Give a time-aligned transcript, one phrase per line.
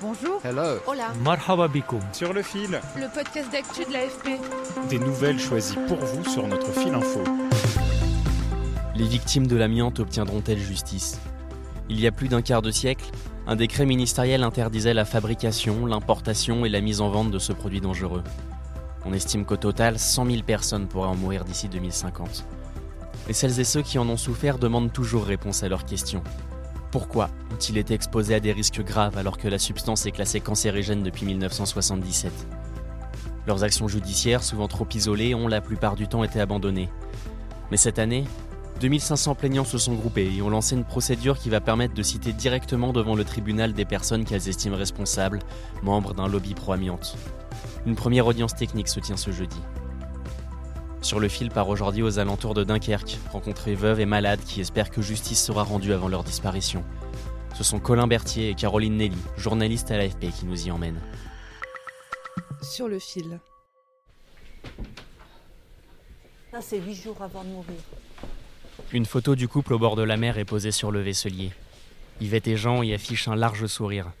[0.00, 0.40] Bonjour.
[0.44, 0.78] Hello.
[0.86, 1.12] Hola.
[1.24, 2.00] Marhaba bikoum.
[2.12, 4.38] Sur le fil, Le podcast d'actu de l'AFP.
[4.88, 7.20] des nouvelles choisies pour vous sur notre fil info.
[8.94, 11.20] Les victimes de l'amiante obtiendront-elles justice?
[11.88, 13.06] Il y a plus d'un quart de siècle,
[13.46, 17.80] un décret ministériel interdisait la fabrication, l'importation et la mise en vente de ce produit
[17.80, 18.22] dangereux.
[19.04, 22.44] On estime qu'au total, 100 000 personnes pourraient en mourir d'ici 2050.
[23.28, 26.22] Et celles et ceux qui en ont souffert demandent toujours réponse à leurs questions.
[26.90, 31.02] Pourquoi ont-ils été exposés à des risques graves alors que la substance est classée cancérigène
[31.02, 32.32] depuis 1977
[33.46, 36.88] Leurs actions judiciaires, souvent trop isolées, ont la plupart du temps été abandonnées.
[37.70, 38.24] Mais cette année,
[38.80, 42.32] 2500 plaignants se sont groupés et ont lancé une procédure qui va permettre de citer
[42.32, 45.40] directement devant le tribunal des personnes qu'elles estiment responsables,
[45.82, 47.16] membres d'un lobby pro-amiante.
[47.86, 49.60] Une première audience technique se tient ce jeudi.
[51.00, 54.90] Sur le fil part aujourd'hui aux alentours de Dunkerque, rencontrer veuves et malades qui espèrent
[54.90, 56.84] que justice sera rendue avant leur disparition.
[57.54, 61.00] Ce sont Colin Berthier et Caroline Nelly, journalistes à l'AFP, qui nous y emmènent.
[62.62, 63.40] Sur le fil.
[66.52, 67.80] Ça, c'est huit jours avant de mourir.
[68.92, 71.52] Une photo du couple au bord de la mer est posée sur le vaisselier.
[72.20, 74.12] Yvette et Jean y affichent un large sourire.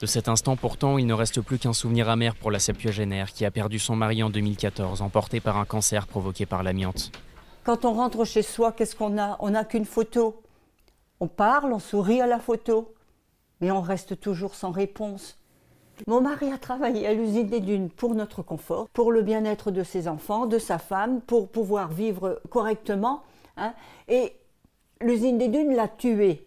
[0.00, 3.44] De cet instant pourtant, il ne reste plus qu'un souvenir amer pour la septuagénaire qui
[3.44, 7.10] a perdu son mari en 2014, emporté par un cancer provoqué par l'amiante.
[7.62, 9.36] Quand on rentre chez soi, qu'est-ce qu'on a?
[9.40, 10.42] On n'a qu'une photo.
[11.20, 12.92] On parle, on sourit à la photo,
[13.60, 15.38] mais on reste toujours sans réponse.
[16.08, 19.84] Mon mari a travaillé à l'usine des dunes pour notre confort, pour le bien-être de
[19.84, 23.22] ses enfants, de sa femme, pour pouvoir vivre correctement.
[23.56, 23.72] hein.
[24.08, 24.34] Et
[25.00, 26.46] l'usine des dunes l'a tué.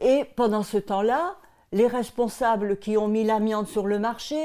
[0.00, 1.36] Et pendant ce temps-là,
[1.72, 4.38] les responsables qui ont mis l'amiante sur le marché,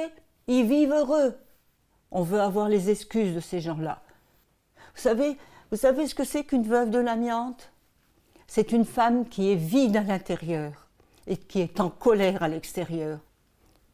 [0.47, 1.35] ils vivent heureux.
[2.11, 4.01] On veut avoir les excuses de ces gens-là.
[4.95, 5.38] Vous savez,
[5.72, 7.72] vous savez ce que c'est qu'une veuve de l'amiante?
[8.47, 10.89] C'est une femme qui est vide à l'intérieur
[11.25, 13.19] et qui est en colère à l'extérieur.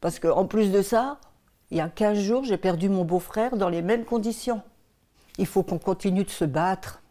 [0.01, 1.19] Parce qu'en plus de ça,
[1.71, 4.61] il y a 15 jours, j'ai perdu mon beau-frère dans les mêmes conditions.
[5.37, 7.01] Il faut qu'on continue de se battre.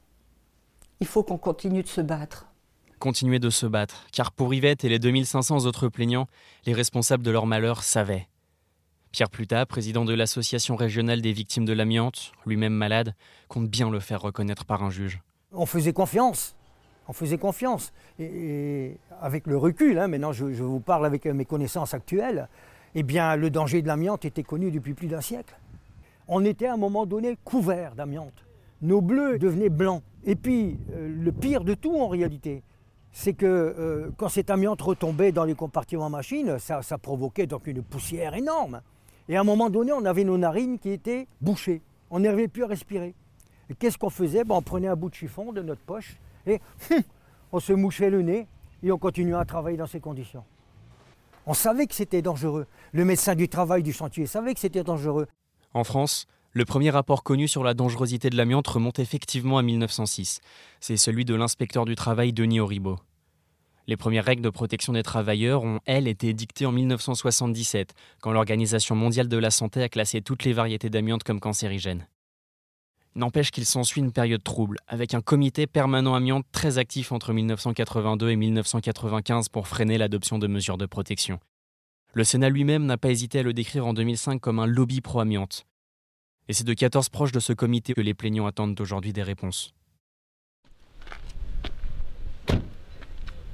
[1.00, 2.47] Il faut qu'on continue de se battre.
[2.98, 6.26] Continuer de se battre, car pour Yvette et les 2500 autres plaignants,
[6.66, 8.26] les responsables de leur malheur savaient.
[9.12, 13.14] Pierre Plutat, président de l'association régionale des victimes de l'amiante, lui-même malade,
[13.46, 15.20] compte bien le faire reconnaître par un juge.
[15.52, 16.56] On faisait confiance.
[17.06, 17.92] On faisait confiance.
[18.18, 22.48] Et, avec le recul, hein, maintenant je, vous parle avec mes connaissances actuelles,
[22.96, 25.56] eh bien le danger de l'amiante était connu depuis plus d'un siècle.
[26.26, 28.44] On était à un moment donné couverts d'amiante.
[28.82, 30.02] Nos bleus devenaient blancs.
[30.24, 32.62] Et puis euh, le pire de tout en réalité,
[33.12, 37.66] c'est que euh, quand cette amiante retombait dans les compartiments machines, ça, ça provoquait donc
[37.66, 38.80] une poussière énorme.
[39.28, 41.82] Et à un moment donné, on avait nos narines qui étaient bouchées.
[42.10, 43.14] On n'arrivait plus à respirer.
[43.70, 44.44] Et qu'est-ce qu'on faisait?
[44.44, 46.16] Ben, On prenait un bout de chiffon de notre poche
[46.46, 46.60] et
[46.90, 47.02] hum,
[47.52, 48.46] on se mouchait le nez
[48.82, 50.44] et on continuait à travailler dans ces conditions.
[51.46, 52.66] On savait que c'était dangereux.
[52.92, 55.26] Le médecin du travail du chantier savait que c'était dangereux.
[55.74, 60.40] En France, le premier rapport connu sur la dangerosité de l'amiante remonte effectivement à 1906.
[60.80, 62.98] C'est celui de l'inspecteur du travail Denis Auribeau.
[63.86, 68.94] Les premières règles de protection des travailleurs ont, elles, été dictées en 1977, quand l'Organisation
[68.94, 72.06] mondiale de la santé a classé toutes les variétés d'amiante comme cancérigènes.
[73.14, 78.30] N'empêche qu'il s'ensuit une période trouble, avec un comité permanent amiante très actif entre 1982
[78.30, 81.40] et 1995 pour freiner l'adoption de mesures de protection.
[82.12, 85.66] Le Sénat lui-même n'a pas hésité à le décrire en 2005 comme un lobby pro-amiante.
[86.48, 89.74] Et c'est de 14 proches de ce comité que les plaignants attendent aujourd'hui des réponses.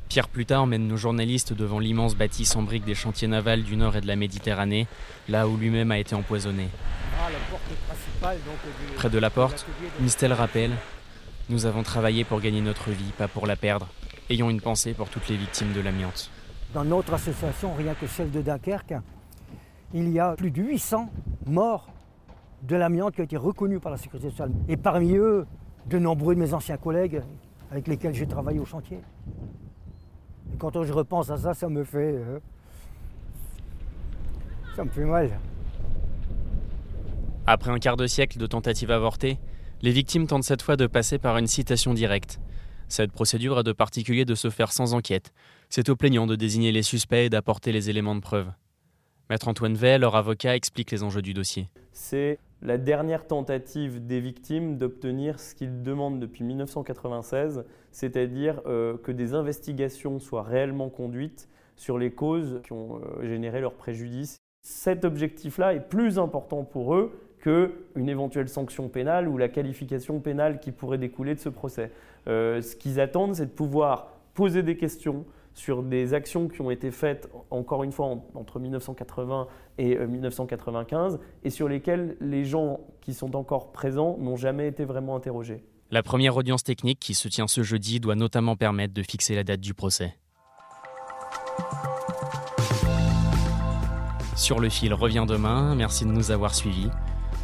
[0.08, 3.96] Pierre Plutat emmène nos journalistes devant l'immense bâtisse en briques des chantiers navals du nord
[3.96, 4.86] et de la Méditerranée,
[5.28, 6.68] là où lui-même a été empoisonné.
[8.94, 9.66] Près de la porte,
[10.06, 10.70] stèle rappelle
[11.48, 13.88] Nous avons travaillé pour gagner notre vie, pas pour la perdre.
[14.30, 16.30] Ayons une pensée pour toutes les victimes de l'amiante.
[16.72, 18.94] Dans notre association, rien que celle de Dunkerque,
[19.92, 21.10] il y a plus de 800
[21.46, 21.88] morts
[22.66, 24.52] de l'amiante qui ont été reconnus par la sécurité sociale.
[24.68, 25.46] Et parmi eux,
[25.86, 27.22] de nombreux de mes anciens collègues
[27.70, 28.98] avec lesquels j'ai travaillé au chantier.
[30.52, 32.14] Et quand je repense à ça, ça me fait.
[32.14, 32.38] euh,
[34.74, 35.30] ça me fait mal.
[37.46, 39.38] Après un quart de siècle de tentatives avortées,
[39.82, 42.40] les victimes tentent cette fois de passer par une citation directe.
[42.88, 45.32] Cette procédure a de particulier de se faire sans enquête.
[45.68, 48.50] C'est au plaignant de désigner les suspects et d'apporter les éléments de preuve.
[49.30, 51.68] Maître Antoine Vey, leur avocat, explique les enjeux du dossier.
[51.92, 59.12] C'est la dernière tentative des victimes d'obtenir ce qu'ils demandent depuis 1996, c'est-à-dire euh, que
[59.12, 64.38] des investigations soient réellement conduites sur les causes qui ont euh, généré leur préjudice.
[64.62, 70.58] Cet objectif-là est plus important pour eux qu'une éventuelle sanction pénale ou la qualification pénale
[70.58, 71.90] qui pourrait découler de ce procès.
[72.26, 76.70] Euh, ce qu'ils attendent, c'est de pouvoir poser des questions sur des actions qui ont
[76.70, 79.46] été faites, encore une fois, entre 1980
[79.78, 85.16] et 1995, et sur lesquelles les gens qui sont encore présents n'ont jamais été vraiment
[85.16, 85.64] interrogés.
[85.90, 89.44] La première audience technique qui se tient ce jeudi doit notamment permettre de fixer la
[89.44, 90.14] date du procès.
[94.36, 96.90] Sur le fil revient demain, merci de nous avoir suivis.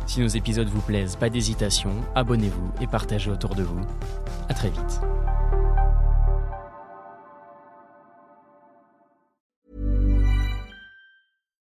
[0.06, 3.80] Si nos épisodes vous plaisent, pas d'hésitation, abonnez-vous et partagez autour de vous.
[4.48, 5.00] À très vite.